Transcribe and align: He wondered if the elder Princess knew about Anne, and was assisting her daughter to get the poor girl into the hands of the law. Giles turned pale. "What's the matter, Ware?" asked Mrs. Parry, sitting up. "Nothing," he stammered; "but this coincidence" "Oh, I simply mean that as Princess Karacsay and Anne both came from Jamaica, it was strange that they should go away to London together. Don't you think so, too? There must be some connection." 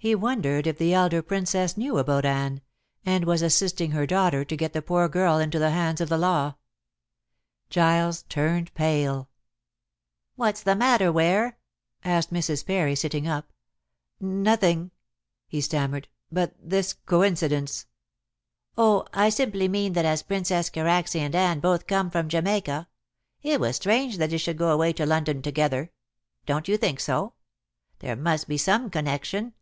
He 0.00 0.14
wondered 0.14 0.68
if 0.68 0.78
the 0.78 0.94
elder 0.94 1.22
Princess 1.22 1.76
knew 1.76 1.98
about 1.98 2.24
Anne, 2.24 2.60
and 3.04 3.24
was 3.24 3.42
assisting 3.42 3.90
her 3.90 4.06
daughter 4.06 4.44
to 4.44 4.56
get 4.56 4.72
the 4.72 4.80
poor 4.80 5.08
girl 5.08 5.40
into 5.40 5.58
the 5.58 5.72
hands 5.72 6.00
of 6.00 6.08
the 6.08 6.16
law. 6.16 6.54
Giles 7.68 8.22
turned 8.28 8.72
pale. 8.74 9.28
"What's 10.36 10.62
the 10.62 10.76
matter, 10.76 11.10
Ware?" 11.10 11.58
asked 12.04 12.32
Mrs. 12.32 12.64
Parry, 12.64 12.94
sitting 12.94 13.26
up. 13.26 13.52
"Nothing," 14.20 14.92
he 15.48 15.60
stammered; 15.60 16.06
"but 16.30 16.54
this 16.62 16.92
coincidence" 16.92 17.86
"Oh, 18.78 19.04
I 19.12 19.30
simply 19.30 19.66
mean 19.66 19.94
that 19.94 20.04
as 20.04 20.22
Princess 20.22 20.70
Karacsay 20.70 21.18
and 21.18 21.34
Anne 21.34 21.58
both 21.58 21.88
came 21.88 22.08
from 22.08 22.28
Jamaica, 22.28 22.86
it 23.42 23.58
was 23.58 23.74
strange 23.74 24.18
that 24.18 24.30
they 24.30 24.38
should 24.38 24.58
go 24.58 24.70
away 24.70 24.92
to 24.92 25.04
London 25.04 25.42
together. 25.42 25.90
Don't 26.46 26.68
you 26.68 26.76
think 26.76 27.00
so, 27.00 27.30
too? 27.30 27.34
There 27.98 28.14
must 28.16 28.46
be 28.46 28.56
some 28.56 28.90
connection." 28.90 29.54